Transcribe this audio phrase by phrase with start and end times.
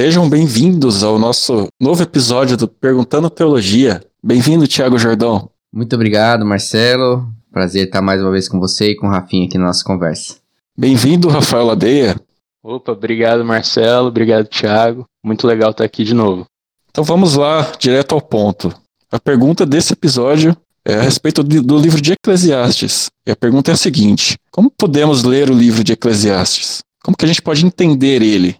[0.00, 4.02] Sejam bem-vindos ao nosso novo episódio do Perguntando Teologia.
[4.24, 5.50] Bem-vindo, Tiago Jordão.
[5.70, 7.28] Muito obrigado, Marcelo.
[7.52, 10.36] Prazer estar mais uma vez com você e com o Rafinha aqui na nossa conversa.
[10.74, 12.18] Bem-vindo, Rafael Ladeia.
[12.64, 14.08] Opa, obrigado, Marcelo.
[14.08, 15.04] Obrigado, Tiago.
[15.22, 16.46] Muito legal estar aqui de novo.
[16.90, 18.74] Então vamos lá, direto ao ponto.
[19.12, 23.10] A pergunta desse episódio é a respeito do livro de Eclesiastes.
[23.26, 26.78] E a pergunta é a seguinte: Como podemos ler o livro de Eclesiastes?
[27.04, 28.56] Como que a gente pode entender ele?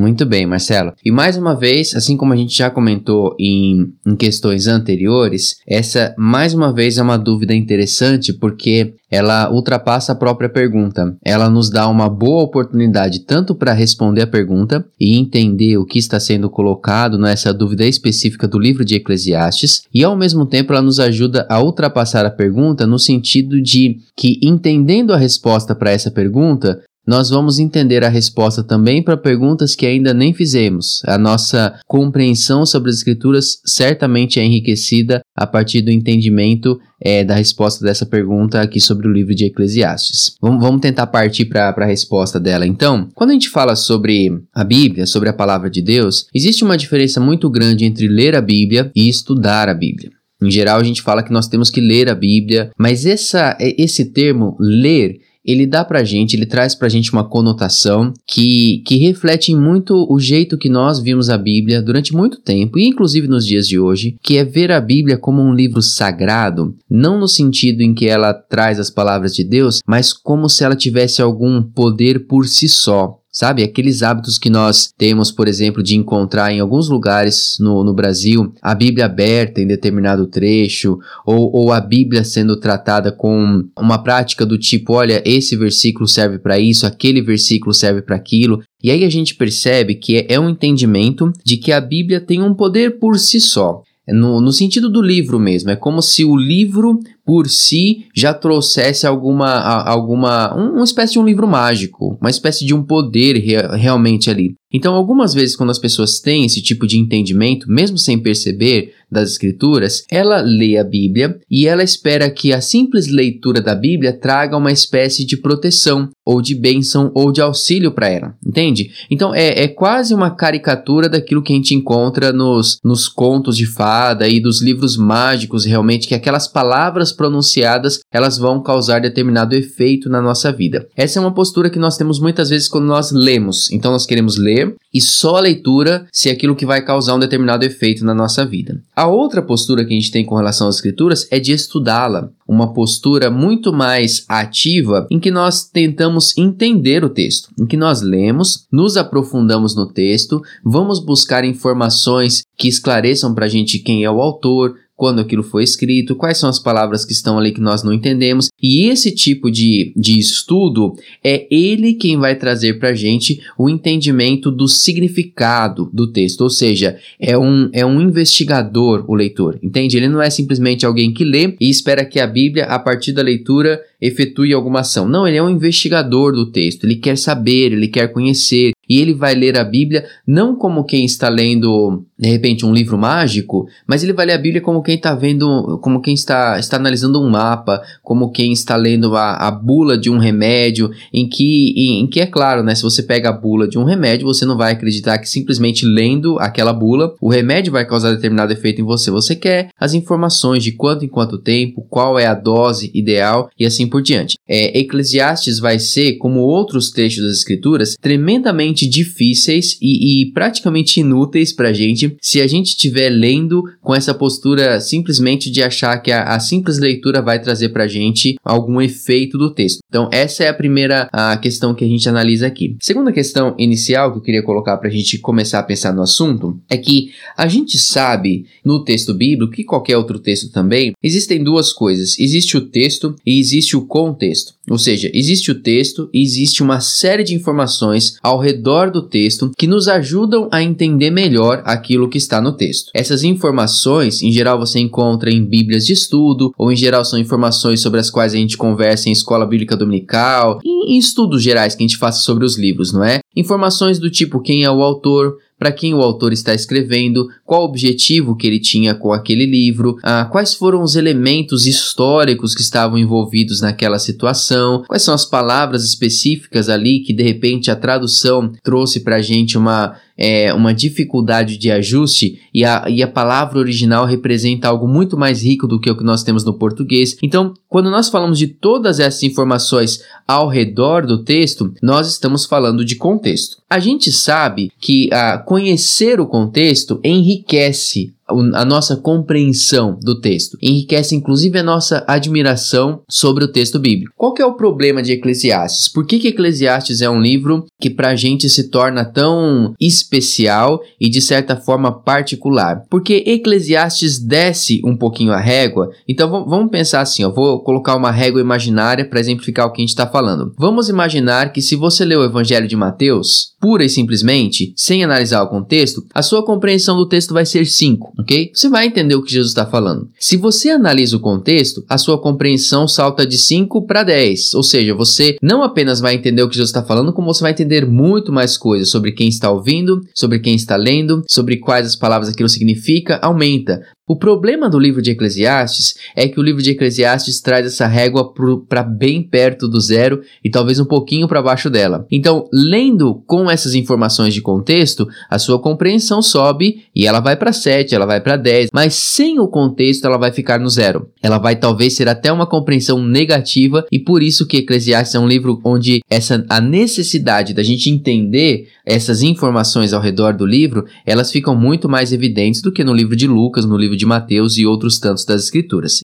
[0.00, 0.94] Muito bem, Marcelo.
[1.04, 6.14] E mais uma vez, assim como a gente já comentou em, em, questões anteriores, essa
[6.16, 11.14] mais uma vez é uma dúvida interessante porque ela ultrapassa a própria pergunta.
[11.22, 15.98] Ela nos dá uma boa oportunidade tanto para responder a pergunta e entender o que
[15.98, 20.80] está sendo colocado nessa dúvida específica do livro de Eclesiastes, e ao mesmo tempo ela
[20.80, 26.10] nos ajuda a ultrapassar a pergunta no sentido de que entendendo a resposta para essa
[26.10, 31.02] pergunta, nós vamos entender a resposta também para perguntas que ainda nem fizemos.
[31.06, 37.34] A nossa compreensão sobre as Escrituras certamente é enriquecida a partir do entendimento é, da
[37.34, 40.34] resposta dessa pergunta aqui sobre o livro de Eclesiastes.
[40.40, 42.66] Vamos, vamos tentar partir para a resposta dela.
[42.66, 46.76] Então, quando a gente fala sobre a Bíblia, sobre a palavra de Deus, existe uma
[46.76, 50.10] diferença muito grande entre ler a Bíblia e estudar a Bíblia.
[50.42, 54.06] Em geral, a gente fala que nós temos que ler a Bíblia, mas essa, esse
[54.06, 59.54] termo ler ele dá pra gente, ele traz pra gente uma conotação que, que reflete
[59.54, 63.66] muito o jeito que nós vimos a Bíblia durante muito tempo, e inclusive nos dias
[63.66, 67.94] de hoje, que é ver a Bíblia como um livro sagrado, não no sentido em
[67.94, 72.46] que ela traz as palavras de Deus, mas como se ela tivesse algum poder por
[72.46, 73.19] si só.
[73.32, 77.94] Sabe, aqueles hábitos que nós temos, por exemplo, de encontrar em alguns lugares no, no
[77.94, 84.02] Brasil a Bíblia aberta em determinado trecho, ou, ou a Bíblia sendo tratada com uma
[84.02, 88.62] prática do tipo: olha, esse versículo serve para isso, aquele versículo serve para aquilo.
[88.82, 92.42] E aí a gente percebe que é, é um entendimento de que a Bíblia tem
[92.42, 93.82] um poder por si só.
[94.08, 99.06] No, no, sentido do livro mesmo, é como se o livro por si já trouxesse
[99.06, 99.50] alguma,
[99.84, 103.36] alguma uma espécie de um livro mágico, uma espécie de um poder
[103.76, 104.54] realmente ali.
[104.72, 109.32] Então, algumas vezes, quando as pessoas têm esse tipo de entendimento, mesmo sem perceber das
[109.32, 114.56] Escrituras, ela lê a Bíblia e ela espera que a simples leitura da Bíblia traga
[114.56, 118.92] uma espécie de proteção, ou de bênção, ou de auxílio para ela, entende?
[119.10, 123.66] Então, é, é quase uma caricatura daquilo que a gente encontra nos, nos contos de
[123.66, 130.08] fada e dos livros mágicos, realmente, que aquelas palavras pronunciadas elas vão causar determinado efeito
[130.08, 130.86] na nossa vida.
[130.96, 133.70] Essa é uma postura que nós temos muitas vezes quando nós lemos.
[133.70, 137.18] Então, nós queremos ler e só a leitura se é aquilo que vai causar um
[137.18, 138.80] determinado efeito na nossa vida.
[138.94, 142.72] A outra postura que a gente tem com relação às escrituras é de estudá-la, uma
[142.72, 148.66] postura muito mais ativa em que nós tentamos entender o texto, em que nós lemos,
[148.72, 154.20] nos aprofundamos no texto, vamos buscar informações que esclareçam para a gente quem é o
[154.20, 157.90] autor, quando aquilo foi escrito, quais são as palavras que estão ali que nós não
[157.90, 158.50] entendemos.
[158.62, 160.92] E esse tipo de, de estudo
[161.24, 166.50] é ele quem vai trazer para a gente o entendimento do significado do texto, ou
[166.50, 169.96] seja, é um, é um investigador o leitor, entende?
[169.96, 173.22] Ele não é simplesmente alguém que lê e espera que a Bíblia, a partir da
[173.22, 175.08] leitura, efetue alguma ação.
[175.08, 179.14] Não, ele é um investigador do texto, ele quer saber, ele quer conhecer, e ele
[179.14, 184.02] vai ler a Bíblia não como quem está lendo, de repente, um livro mágico, mas
[184.02, 187.30] ele vai ler a Bíblia como quem está vendo, como quem está, está analisando um
[187.30, 192.06] mapa, como quem está lendo a, a bula de um remédio, em que, em, em,
[192.08, 192.74] que é claro, né?
[192.74, 196.36] Se você pega a bula de um remédio, você não vai acreditar que simplesmente lendo
[196.40, 199.08] aquela bula, o remédio vai causar determinado efeito em você.
[199.12, 203.64] Você quer as informações de quanto em quanto tempo, qual é a dose ideal e
[203.64, 204.36] assim por diante.
[204.48, 211.00] É, Eclesiastes vai ser, como outros trechos das Escrituras, tremendamente extremamente difíceis e, e praticamente
[211.00, 215.96] inúteis para a gente se a gente estiver lendo com essa postura simplesmente de achar
[215.98, 219.80] que a, a simples leitura vai trazer para a gente algum efeito do texto.
[219.88, 222.76] Então, essa é a primeira a questão que a gente analisa aqui.
[222.80, 226.58] Segunda questão inicial que eu queria colocar para a gente começar a pensar no assunto
[226.68, 231.72] é que a gente sabe no texto bíblico, que qualquer outro texto também, existem duas
[231.72, 234.54] coisas: existe o texto e existe o contexto.
[234.70, 239.50] Ou seja, existe o texto e existe uma série de informações ao redor do texto
[239.58, 242.90] que nos ajudam a entender melhor aquilo que está no texto.
[242.94, 247.80] Essas informações, em geral, você encontra em bíblias de estudo, ou em geral são informações
[247.80, 251.82] sobre as quais a gente conversa em escola bíblica dominical, e em estudos gerais que
[251.82, 253.20] a gente faça sobre os livros, não é?
[253.36, 257.64] Informações do tipo quem é o autor, para quem o autor está escrevendo, qual o
[257.66, 262.96] objetivo que ele tinha com aquele livro, ah, quais foram os elementos históricos que estavam
[262.96, 269.00] envolvidos naquela situação, quais são as palavras específicas ali que de repente a tradução trouxe
[269.00, 274.04] para a gente uma é, uma dificuldade de ajuste e a, e a palavra original
[274.04, 277.16] representa algo muito mais rico do que o que nós temos no português.
[277.22, 282.84] Então, quando nós falamos de todas essas informações ao redor do texto, nós estamos falando
[282.84, 283.56] de contexto.
[283.68, 288.12] A gente sabe que a ah, conhecer o contexto enriquece
[288.54, 294.12] a nossa compreensão do texto, enriquece inclusive a nossa admiração sobre o texto bíblico.
[294.16, 295.88] Qual que é o problema de Eclesiastes?
[295.88, 300.80] Por que, que Eclesiastes é um livro que para a gente se torna tão especial
[301.00, 302.82] e de certa forma particular?
[302.88, 305.90] Porque Eclesiastes desce um pouquinho a régua.
[306.08, 309.82] Então vamos pensar assim, eu vou colocar uma régua imaginária para exemplificar o que a
[309.82, 310.52] gente está falando.
[310.58, 315.42] Vamos imaginar que se você lê o Evangelho de Mateus, pura e simplesmente, sem analisar
[315.42, 318.50] o contexto, a sua compreensão do texto vai ser 5 ok?
[318.54, 320.08] Você vai entender o que Jesus está falando.
[320.18, 324.94] Se você analisa o contexto, a sua compreensão salta de 5 para 10, ou seja,
[324.94, 328.32] você não apenas vai entender o que Jesus está falando, como você vai entender muito
[328.32, 332.48] mais coisas sobre quem está ouvindo, sobre quem está lendo, sobre quais as palavras aquilo
[332.48, 333.80] significa, aumenta.
[334.10, 338.34] O problema do livro de Eclesiastes é que o livro de Eclesiastes traz essa régua
[338.68, 342.04] para bem perto do zero e talvez um pouquinho para baixo dela.
[342.10, 347.52] Então, lendo com essas informações de contexto, a sua compreensão sobe e ela vai para
[347.52, 351.08] 7, ela vai para 10, mas sem o contexto ela vai ficar no zero.
[351.22, 355.28] Ela vai talvez ser até uma compreensão negativa e por isso que Eclesiastes é um
[355.28, 361.30] livro onde essa a necessidade da gente entender essas informações ao redor do livro, elas
[361.30, 364.66] ficam muito mais evidentes do que no livro de Lucas, no livro de Mateus e
[364.66, 366.00] outros tantos das escrituras.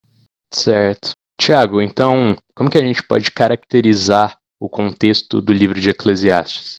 [0.53, 1.11] Certo.
[1.39, 6.77] Tiago, então, como que a gente pode caracterizar o contexto do livro de Eclesiastes?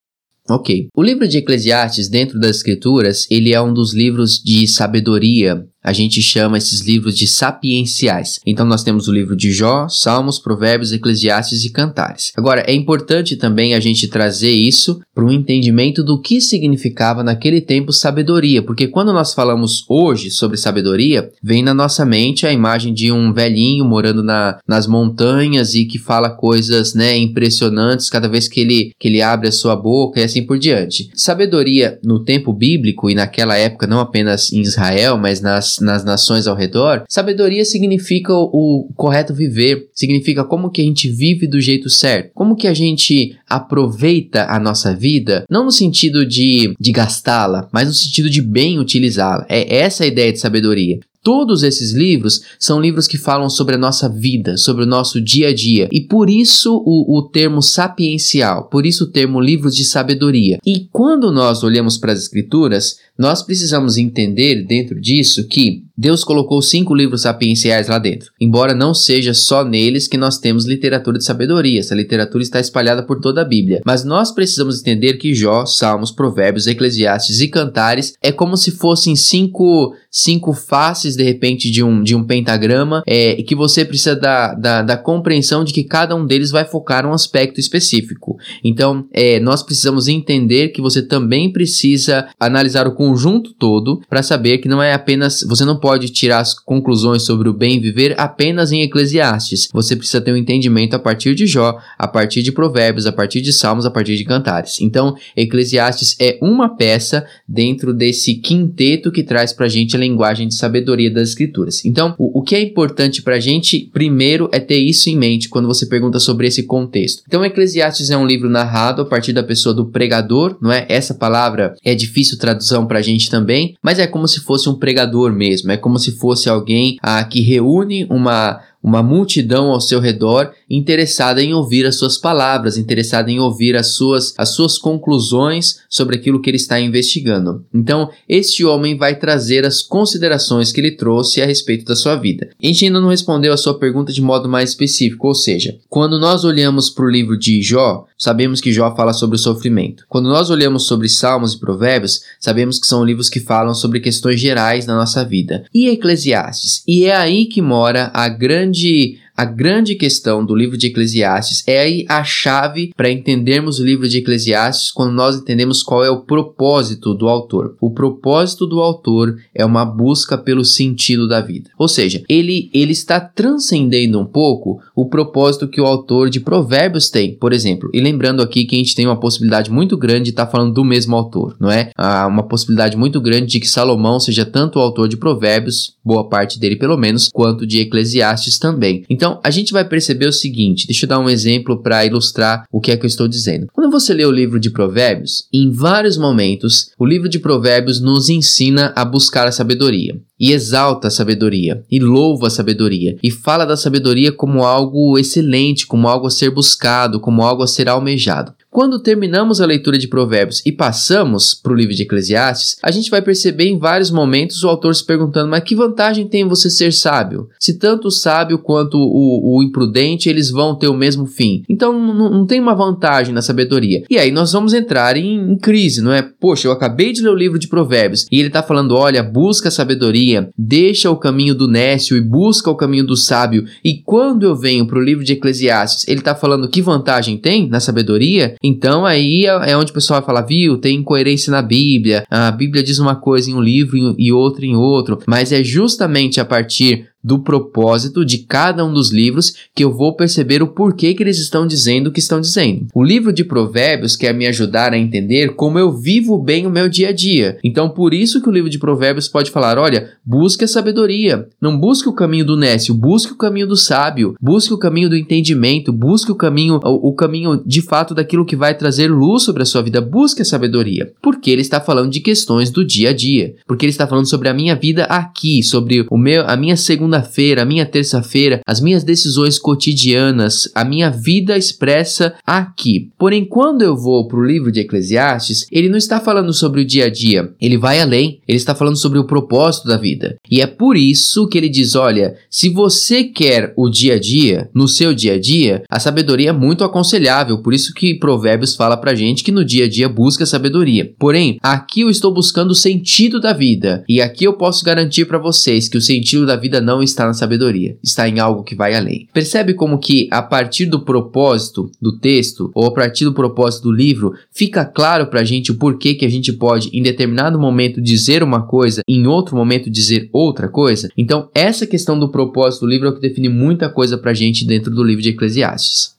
[0.50, 0.88] Ok.
[0.96, 5.92] O livro de Eclesiastes, dentro das Escrituras, ele é um dos livros de sabedoria a
[5.92, 8.40] gente chama esses livros de sapienciais.
[8.46, 12.32] Então nós temos o livro de Jó, Salmos, Provérbios, Eclesiastes e Cantares.
[12.36, 17.60] Agora, é importante também a gente trazer isso para um entendimento do que significava naquele
[17.60, 22.92] tempo sabedoria, porque quando nós falamos hoje sobre sabedoria, vem na nossa mente a imagem
[22.92, 28.48] de um velhinho morando na, nas montanhas e que fala coisas né, impressionantes cada vez
[28.48, 31.10] que ele, que ele abre a sua boca e assim por diante.
[31.14, 36.46] Sabedoria no tempo bíblico e naquela época, não apenas em Israel, mas nas nas, nações
[36.46, 41.60] ao redor, sabedoria significa o, o correto viver, significa como que a gente vive do
[41.60, 46.92] jeito certo, como que a gente aproveita a nossa vida, não no sentido de, de
[46.92, 49.46] gastá-la, mas no sentido de bem utilizá-la.
[49.48, 50.98] É essa a ideia de sabedoria.
[51.22, 55.48] Todos esses livros são livros que falam sobre a nossa vida, sobre o nosso dia
[55.48, 55.88] a dia.
[55.92, 60.58] E por isso o, o termo sapiencial, por isso o termo livros de sabedoria.
[60.64, 66.62] E quando nós olhamos para as escrituras, nós precisamos entender dentro disso que Deus colocou
[66.62, 71.24] cinco livros sapienciais lá dentro, embora não seja só neles que nós temos literatura de
[71.24, 73.82] sabedoria, essa literatura está espalhada por toda a Bíblia.
[73.84, 79.16] Mas nós precisamos entender que Jó, Salmos, Provérbios, Eclesiastes e Cantares é como se fossem
[79.16, 84.54] cinco, cinco faces, de repente, de um, de um pentagrama, é, que você precisa da,
[84.54, 88.36] da, da compreensão de que cada um deles vai focar um aspecto específico.
[88.62, 94.58] Então, é, nós precisamos entender que você também precisa analisar o conjunto todo para saber
[94.58, 95.42] que não é apenas.
[95.48, 99.68] Você não pode tirar as conclusões sobre o bem viver apenas em Eclesiastes.
[99.72, 103.40] Você precisa ter um entendimento a partir de Jó, a partir de Provérbios, a partir
[103.40, 104.80] de Salmos, a partir de Cantares.
[104.80, 110.48] Então, Eclesiastes é uma peça dentro desse quinteto que traz para a gente a linguagem
[110.48, 111.84] de sabedoria das Escrituras.
[111.84, 115.48] Então, o, o que é importante para a gente, primeiro, é ter isso em mente
[115.48, 117.22] quando você pergunta sobre esse contexto.
[117.26, 120.84] Então, Eclesiastes é um livro narrado a partir da pessoa do pregador, não é?
[120.88, 124.74] Essa palavra é difícil tradução para a gente também, mas é como se fosse um
[124.74, 130.00] pregador mesmo, é como se fosse alguém ah, que reúne uma uma multidão ao seu
[130.00, 135.80] redor interessada em ouvir as suas palavras, interessada em ouvir as suas, as suas conclusões
[135.88, 137.64] sobre aquilo que ele está investigando.
[137.74, 142.50] Então, este homem vai trazer as considerações que ele trouxe a respeito da sua vida.
[142.62, 146.18] A gente ainda não respondeu a sua pergunta de modo mais específico, ou seja, quando
[146.18, 150.04] nós olhamos para o livro de Jó, sabemos que Jó fala sobre o sofrimento.
[150.08, 154.40] Quando nós olhamos sobre Salmos e Provérbios, sabemos que são livros que falam sobre questões
[154.40, 155.64] gerais na nossa vida.
[155.74, 156.82] E Eclesiastes?
[156.86, 161.62] E é aí que mora a grande grande a grande questão do livro de Eclesiastes
[161.64, 166.10] é aí a chave para entendermos o livro de Eclesiastes quando nós entendemos qual é
[166.10, 167.76] o propósito do autor.
[167.80, 171.70] O propósito do autor é uma busca pelo sentido da vida.
[171.78, 177.08] Ou seja, ele, ele está transcendendo um pouco o propósito que o autor de Provérbios
[177.08, 177.88] tem, por exemplo.
[177.94, 180.74] E lembrando aqui que a gente tem uma possibilidade muito grande de estar tá falando
[180.74, 181.92] do mesmo autor, não é?
[181.96, 186.28] Há uma possibilidade muito grande de que Salomão seja tanto o autor de Provérbios, boa
[186.28, 189.04] parte dele pelo menos, quanto de Eclesiastes também.
[189.08, 192.64] Então, Então, a gente vai perceber o seguinte, deixa eu dar um exemplo para ilustrar
[192.72, 193.66] o que é que eu estou dizendo.
[193.74, 198.30] Quando você lê o livro de Provérbios, em vários momentos, o livro de Provérbios nos
[198.30, 203.66] ensina a buscar a sabedoria e exalta a sabedoria, e louva a sabedoria, e fala
[203.66, 208.54] da sabedoria como algo excelente, como algo a ser buscado, como algo a ser almejado.
[208.78, 213.10] Quando terminamos a leitura de Provérbios e passamos para o livro de Eclesiastes, a gente
[213.10, 216.92] vai perceber em vários momentos o autor se perguntando: mas que vantagem tem você ser
[216.92, 217.48] sábio?
[217.58, 221.64] Se tanto o sábio quanto o, o imprudente eles vão ter o mesmo fim.
[221.68, 224.04] Então não, tem uma vantagem na sabedoria.
[224.08, 226.22] E aí nós vamos entrar em, em crise, não é?
[226.22, 229.70] Poxa, eu acabei de ler o livro de Provérbios e ele está falando: olha, busca
[229.70, 233.64] a sabedoria, deixa o caminho do nécio e busca o caminho do sábio.
[233.84, 237.68] E quando eu venho para o livro de Eclesiastes, ele está falando que vantagem tem
[237.68, 238.54] na sabedoria?
[238.68, 242.50] Então aí é, é onde o pessoal vai falar, viu, tem incoerência na Bíblia, a
[242.50, 246.44] Bíblia diz uma coisa em um livro e outra em outro, mas é justamente a
[246.44, 251.22] partir do propósito de cada um dos livros que eu vou perceber o porquê que
[251.22, 252.86] eles estão dizendo o que estão dizendo.
[252.94, 256.88] O livro de Provérbios quer me ajudar a entender como eu vivo bem o meu
[256.88, 257.58] dia a dia.
[257.62, 261.78] Então, por isso que o livro de Provérbios pode falar: olha, busque a sabedoria, não
[261.78, 265.92] busque o caminho do nécio, busque o caminho do sábio, busque o caminho do entendimento,
[265.92, 269.66] busque o caminho, o, o caminho de fato daquilo que vai trazer luz sobre a
[269.66, 271.12] sua vida, busque a sabedoria.
[271.20, 274.48] Porque ele está falando de questões do dia a dia, porque ele está falando sobre
[274.48, 278.80] a minha vida aqui, sobre o meu, a minha segunda segunda-feira, a minha terça-feira, as
[278.80, 283.10] minhas decisões cotidianas, a minha vida expressa aqui.
[283.18, 286.84] Porém, quando eu vou para o livro de Eclesiastes, ele não está falando sobre o
[286.84, 290.36] dia a dia, ele vai além, ele está falando sobre o propósito da vida.
[290.50, 294.70] E é por isso que ele diz: olha, se você quer o dia a dia,
[294.74, 298.96] no seu dia a dia, a sabedoria é muito aconselhável, por isso que Provérbios fala
[298.96, 301.12] pra gente que no dia a dia busca sabedoria.
[301.18, 305.38] Porém, aqui eu estou buscando o sentido da vida, e aqui eu posso garantir para
[305.38, 308.94] vocês que o sentido da vida não está na sabedoria, está em algo que vai
[308.94, 309.28] além.
[309.32, 313.92] Percebe como que a partir do propósito do texto ou a partir do propósito do
[313.92, 318.00] livro fica claro para a gente o porquê que a gente pode em determinado momento
[318.00, 321.08] dizer uma coisa, em outro momento dizer outra coisa?
[321.16, 324.34] Então, essa questão do propósito do livro é o que define muita coisa para a
[324.34, 326.16] gente dentro do livro de Eclesiastes.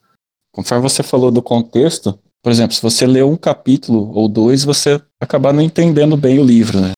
[0.51, 4.99] Conforme você falou do contexto, por exemplo, se você lê um capítulo ou dois, você
[5.21, 6.91] acabar não entendendo bem o livro, né?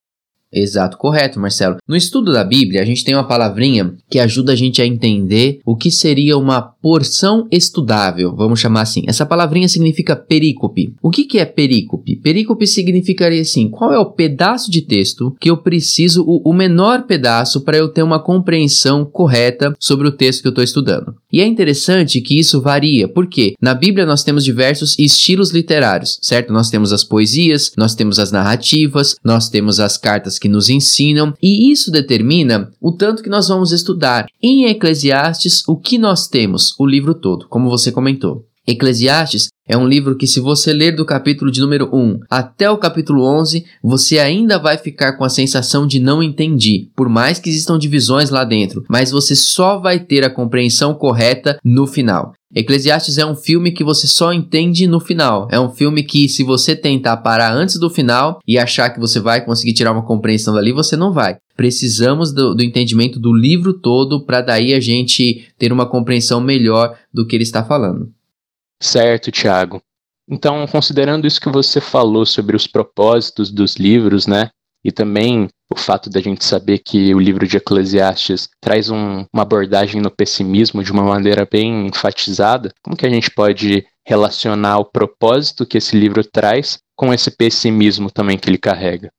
[0.52, 1.76] Exato, correto, Marcelo.
[1.88, 5.60] No estudo da Bíblia, a gente tem uma palavrinha que ajuda a gente a entender
[5.64, 9.04] o que seria uma porção estudável, vamos chamar assim.
[9.06, 10.94] Essa palavrinha significa perícope.
[11.00, 12.16] O que, que é perícope?
[12.16, 17.06] Perícope significaria assim: qual é o pedaço de texto que eu preciso, o, o menor
[17.06, 21.14] pedaço, para eu ter uma compreensão correta sobre o texto que eu estou estudando.
[21.32, 26.52] E é interessante que isso varia, porque na Bíblia nós temos diversos estilos literários, certo?
[26.52, 31.32] Nós temos as poesias, nós temos as narrativas, nós temos as cartas que nos ensinam,
[31.40, 34.26] e isso determina o tanto que nós vamos estudar.
[34.42, 36.74] Em Eclesiastes, o que nós temos?
[36.80, 38.44] O livro todo, como você comentou.
[38.66, 42.76] Eclesiastes é um livro que, se você ler do capítulo de número 1 até o
[42.76, 47.48] capítulo 11, você ainda vai ficar com a sensação de não entendi, por mais que
[47.48, 52.32] existam divisões lá dentro, mas você só vai ter a compreensão correta no final.
[52.54, 55.48] Eclesiastes é um filme que você só entende no final.
[55.50, 59.18] É um filme que, se você tentar parar antes do final e achar que você
[59.18, 61.38] vai conseguir tirar uma compreensão dali, você não vai.
[61.56, 66.98] Precisamos do, do entendimento do livro todo para daí a gente ter uma compreensão melhor
[67.12, 68.12] do que ele está falando.
[68.80, 69.80] Certo, Tiago.
[70.28, 74.50] Então, considerando isso que você falou sobre os propósitos dos livros, né?
[74.84, 79.42] E também o fato da gente saber que o livro de Eclesiastes traz um, uma
[79.42, 84.84] abordagem no pessimismo de uma maneira bem enfatizada, como que a gente pode relacionar o
[84.84, 89.10] propósito que esse livro traz com esse pessimismo também que ele carrega?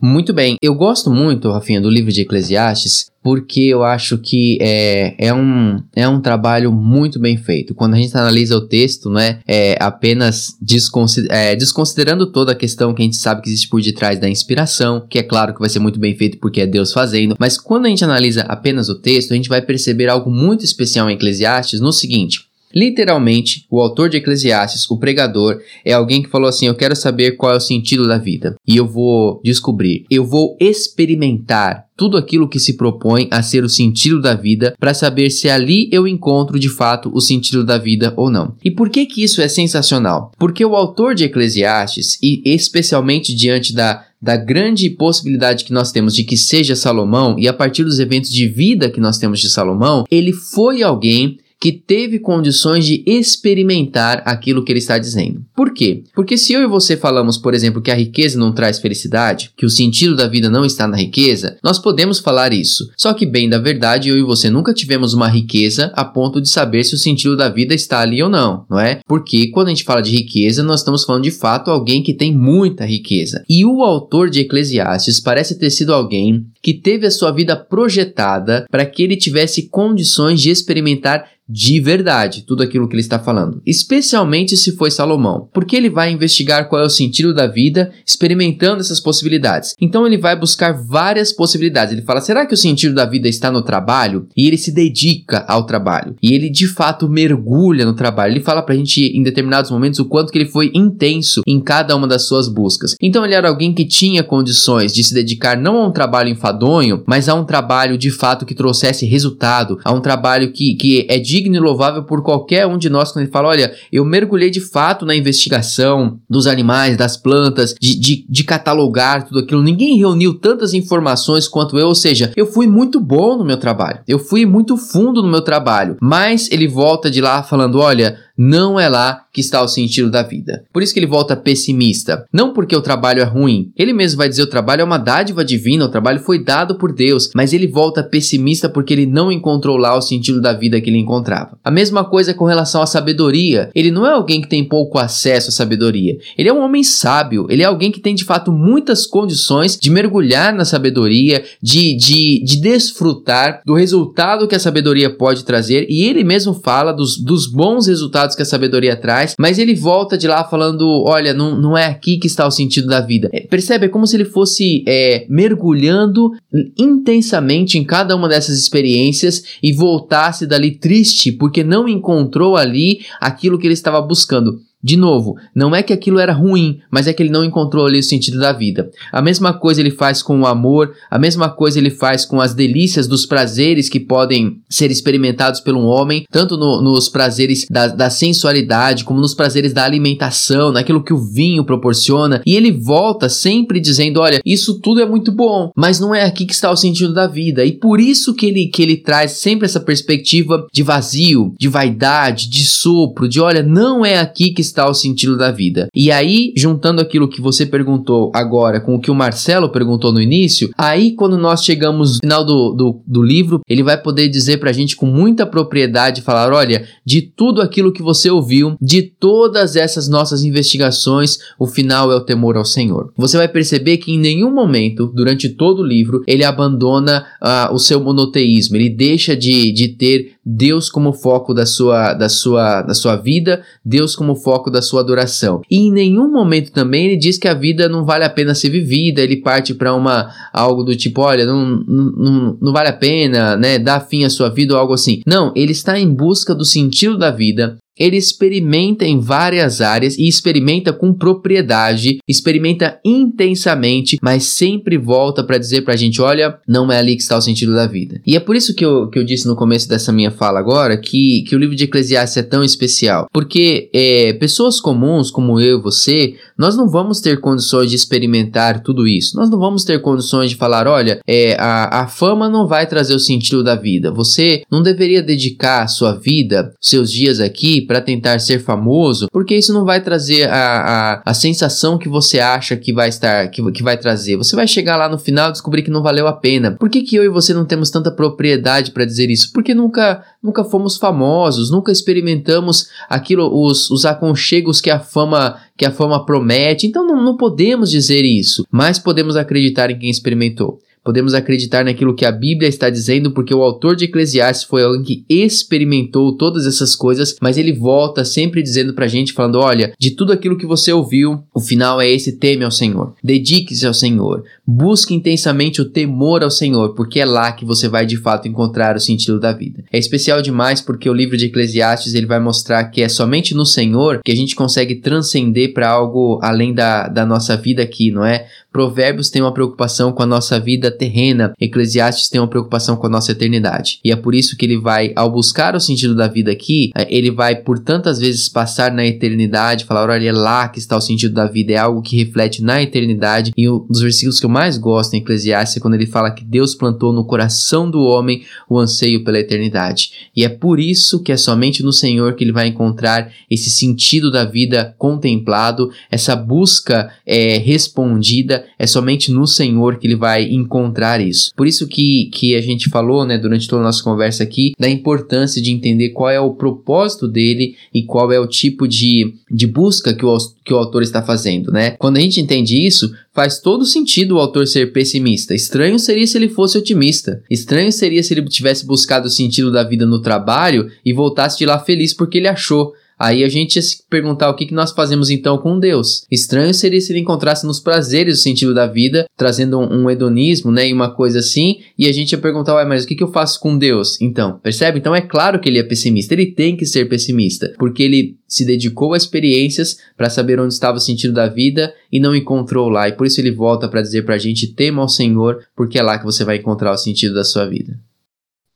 [0.00, 0.56] Muito bem.
[0.62, 5.82] Eu gosto muito, Rafinha, do livro de Eclesiastes, porque eu acho que é, é, um,
[5.94, 7.74] é um trabalho muito bem feito.
[7.74, 12.94] Quando a gente analisa o texto, né, é apenas desconsider, é, desconsiderando toda a questão
[12.94, 15.68] que a gente sabe que existe por detrás da inspiração, que é claro que vai
[15.68, 18.98] ser muito bem feito porque é Deus fazendo, mas quando a gente analisa apenas o
[18.98, 22.49] texto, a gente vai perceber algo muito especial em Eclesiastes no seguinte.
[22.74, 27.32] Literalmente, o autor de Eclesiastes, o pregador, é alguém que falou assim: Eu quero saber
[27.32, 28.54] qual é o sentido da vida.
[28.66, 33.68] E eu vou descobrir, eu vou experimentar tudo aquilo que se propõe a ser o
[33.68, 38.14] sentido da vida para saber se ali eu encontro de fato o sentido da vida
[38.16, 38.54] ou não.
[38.64, 40.32] E por que que isso é sensacional?
[40.38, 46.14] Porque o autor de Eclesiastes, e especialmente diante da da grande possibilidade que nós temos
[46.14, 49.48] de que seja Salomão, e a partir dos eventos de vida que nós temos de
[49.48, 55.44] Salomão, ele foi alguém que teve condições de experimentar aquilo que ele está dizendo.
[55.54, 56.04] Por quê?
[56.14, 59.66] Porque se eu e você falamos, por exemplo, que a riqueza não traz felicidade, que
[59.66, 62.90] o sentido da vida não está na riqueza, nós podemos falar isso.
[62.96, 66.48] Só que, bem da verdade, eu e você nunca tivemos uma riqueza a ponto de
[66.48, 69.00] saber se o sentido da vida está ali ou não, não é?
[69.06, 72.34] Porque quando a gente fala de riqueza, nós estamos falando de fato alguém que tem
[72.34, 73.44] muita riqueza.
[73.46, 78.64] E o autor de Eclesiastes parece ter sido alguém que teve a sua vida projetada
[78.70, 83.60] para que ele tivesse condições de experimentar de verdade tudo aquilo que ele está falando,
[83.66, 88.80] especialmente se foi Salomão, porque ele vai investigar qual é o sentido da vida, experimentando
[88.80, 89.74] essas possibilidades.
[89.80, 91.92] Então ele vai buscar várias possibilidades.
[91.92, 94.26] Ele fala: será que o sentido da vida está no trabalho?
[94.36, 96.14] E ele se dedica ao trabalho.
[96.22, 98.32] E ele de fato mergulha no trabalho.
[98.32, 101.96] Ele fala pra gente em determinados momentos o quanto que ele foi intenso em cada
[101.96, 102.94] uma das suas buscas.
[103.00, 107.02] Então ele era alguém que tinha condições de se dedicar não a um trabalho enfadonho,
[107.06, 111.18] mas a um trabalho de fato que trouxesse resultado, a um trabalho que, que é
[111.18, 114.50] digno digno e louvável por qualquer um de nós quando ele fala: olha, eu mergulhei
[114.50, 119.62] de fato na investigação dos animais, das plantas, de, de, de catalogar tudo aquilo.
[119.62, 124.00] Ninguém reuniu tantas informações quanto eu, ou seja, eu fui muito bom no meu trabalho,
[124.06, 125.96] eu fui muito fundo no meu trabalho.
[126.00, 130.22] Mas ele volta de lá falando: olha, não é lá que está o sentido da
[130.22, 130.64] vida.
[130.72, 132.24] Por isso que ele volta pessimista.
[132.32, 133.70] Não porque o trabalho é ruim.
[133.76, 136.90] Ele mesmo vai dizer o trabalho é uma dádiva divina, o trabalho foi dado por
[136.90, 140.88] Deus, mas ele volta pessimista porque ele não encontrou lá o sentido da vida que
[140.88, 140.98] ele
[141.30, 141.58] encontrava.
[141.62, 143.70] A mesma coisa com relação à sabedoria.
[143.74, 146.18] Ele não é alguém que tem pouco acesso à sabedoria.
[146.36, 149.90] Ele é um homem sábio, ele é alguém que tem de fato muitas condições de
[149.90, 156.04] mergulhar na sabedoria, de, de, de desfrutar do resultado que a sabedoria pode trazer, e
[156.04, 160.26] ele mesmo fala dos, dos bons resultados que a sabedoria traz, mas ele volta de
[160.26, 163.28] lá falando: olha, não, não é aqui que está o sentido da vida.
[163.32, 163.86] É, percebe?
[163.86, 166.30] É como se ele fosse é, mergulhando
[166.78, 173.58] intensamente em cada uma dessas experiências e voltasse dali triste porque não encontrou ali aquilo
[173.58, 174.60] que ele estava buscando.
[174.82, 177.98] De novo, não é que aquilo era ruim, mas é que ele não encontrou ali
[177.98, 178.90] o sentido da vida.
[179.12, 182.54] A mesma coisa ele faz com o amor, a mesma coisa ele faz com as
[182.54, 188.08] delícias dos prazeres que podem ser experimentados pelo homem, tanto no, nos prazeres da, da,
[188.08, 192.40] sensualidade, como nos prazeres da alimentação, naquilo que o vinho proporciona.
[192.46, 196.46] E ele volta sempre dizendo: olha, isso tudo é muito bom, mas não é aqui
[196.46, 197.66] que está o sentido da vida.
[197.66, 202.48] E por isso que ele, que ele traz sempre essa perspectiva de vazio, de vaidade,
[202.48, 205.88] de sopro, de olha, não é aqui que está o sentido da vida.
[205.94, 210.20] E aí, juntando aquilo que você perguntou agora com o que o Marcelo perguntou no
[210.20, 214.58] início, aí quando nós chegamos no final do, do, do livro, ele vai poder dizer
[214.58, 219.76] pra gente com muita propriedade, falar, olha, de tudo aquilo que você ouviu, de todas
[219.76, 223.12] essas nossas investigações, o final é o temor ao Senhor.
[223.16, 227.78] Você vai perceber que em nenhum momento, durante todo o livro, ele abandona uh, o
[227.78, 232.94] seu monoteísmo, ele deixa de, de ter Deus como foco da sua, da, sua, da
[232.94, 235.60] sua vida, Deus como foco da sua adoração.
[235.70, 238.70] E em nenhum momento também ele diz que a vida não vale a pena ser
[238.70, 243.56] vivida, ele parte para uma algo do tipo, olha, não, não, não vale a pena,
[243.56, 245.20] né, dar fim à sua vida ou algo assim.
[245.26, 250.26] Não, ele está em busca do sentido da vida, ele experimenta em várias áreas e
[250.26, 256.90] experimenta com propriedade, experimenta intensamente, mas sempre volta para dizer para a gente: olha, não
[256.90, 258.20] é ali que está o sentido da vida.
[258.26, 260.96] E é por isso que eu, que eu disse no começo dessa minha fala agora
[260.96, 263.26] que, que o livro de Eclesiastes é tão especial.
[263.32, 268.82] Porque é, pessoas comuns como eu e você, nós não vamos ter condições de experimentar
[268.82, 269.36] tudo isso.
[269.36, 273.14] Nós não vamos ter condições de falar: olha, é, a, a fama não vai trazer
[273.14, 274.10] o sentido da vida.
[274.10, 279.72] Você não deveria dedicar sua vida, seus dias aqui, para tentar ser famoso, porque isso
[279.72, 283.82] não vai trazer a, a, a sensação que você acha que vai estar, que, que
[283.82, 284.36] vai trazer.
[284.36, 286.76] Você vai chegar lá no final e descobrir que não valeu a pena.
[286.78, 289.52] Por que, que eu e você não temos tanta propriedade para dizer isso?
[289.52, 295.86] Porque nunca, nunca fomos famosos, nunca experimentamos aquilo, os, os aconchegos que a fama que
[295.86, 296.86] a fama promete.
[296.86, 300.78] Então não, não podemos dizer isso, mas podemos acreditar em quem experimentou.
[301.04, 305.02] Podemos acreditar naquilo que a Bíblia está dizendo, porque o autor de Eclesiastes foi alguém
[305.02, 310.10] que experimentou todas essas coisas, mas ele volta sempre dizendo pra gente, falando: olha, de
[310.10, 314.44] tudo aquilo que você ouviu, o final é esse: teme ao Senhor, dedique-se ao Senhor,
[314.66, 318.96] busque intensamente o temor ao Senhor, porque é lá que você vai de fato encontrar
[318.96, 319.82] o sentido da vida.
[319.92, 323.64] É especial demais porque o livro de Eclesiastes ele vai mostrar que é somente no
[323.64, 328.24] Senhor que a gente consegue transcender para algo além da, da nossa vida aqui, não
[328.24, 328.46] é?
[328.72, 331.52] Provérbios tem uma preocupação com a nossa vida vida terrena.
[331.60, 334.00] Eclesiastes tem uma preocupação com a nossa eternidade.
[334.04, 337.06] E é por isso que ele vai, ao buscar o sentido da vida aqui, é,
[337.14, 341.00] ele vai por tantas vezes passar na eternidade, falar, olha, é lá que está o
[341.00, 343.52] sentido da vida, é algo que reflete na eternidade.
[343.56, 346.44] E um dos versículos que eu mais gosto em Eclesiastes é quando ele fala que
[346.44, 350.30] Deus plantou no coração do homem o anseio pela eternidade.
[350.34, 354.30] E é por isso que é somente no Senhor que ele vai encontrar esse sentido
[354.30, 360.44] da vida contemplado, essa busca é, respondida, é somente no Senhor que ele vai
[360.80, 361.52] encontrar isso.
[361.54, 364.88] Por isso que, que a gente falou, né, durante toda a nossa conversa aqui, da
[364.88, 369.66] importância de entender qual é o propósito dele e qual é o tipo de, de
[369.66, 371.92] busca que o, que o autor está fazendo, né?
[371.92, 375.54] Quando a gente entende isso, faz todo sentido o autor ser pessimista.
[375.54, 377.42] Estranho seria se ele fosse otimista.
[377.50, 381.66] Estranho seria se ele tivesse buscado o sentido da vida no trabalho e voltasse de
[381.66, 382.92] lá feliz porque ele achou.
[383.20, 386.24] Aí a gente ia se perguntar o que, que nós fazemos então com Deus.
[386.30, 390.72] Estranho seria se ele encontrasse nos prazeres o sentido da vida, trazendo um, um hedonismo,
[390.72, 393.22] né, e uma coisa assim, e a gente ia perguntar, ué, mas o que, que
[393.22, 394.18] eu faço com Deus?
[394.22, 394.98] Então, percebe?
[394.98, 398.64] Então é claro que ele é pessimista, ele tem que ser pessimista, porque ele se
[398.64, 403.06] dedicou a experiências para saber onde estava o sentido da vida e não encontrou lá,
[403.06, 406.02] e por isso ele volta para dizer para a gente, tema ao Senhor, porque é
[406.02, 408.00] lá que você vai encontrar o sentido da sua vida.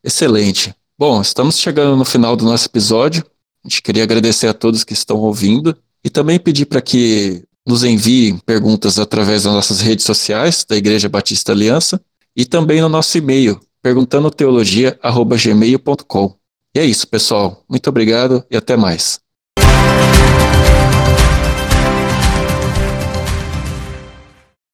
[0.04, 0.74] Excelente.
[0.98, 3.24] Bom, estamos chegando no final do nosso episódio.
[3.64, 5.74] A gente queria agradecer a todos que estão ouvindo
[6.04, 11.08] e também pedir para que nos enviem perguntas através das nossas redes sociais da Igreja
[11.08, 11.98] Batista Aliança
[12.36, 16.36] e também no nosso e-mail perguntandoteologia@gmail.com.
[16.74, 17.64] E é isso, pessoal.
[17.68, 19.18] Muito obrigado e até mais.